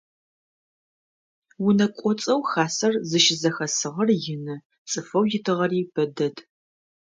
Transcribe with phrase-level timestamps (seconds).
[1.65, 4.55] Унэ кӏоцӏэу хасэр зыщызэхэсыгъэр ины,
[4.89, 6.35] цӏыфэу итыгъэри бэ дэд.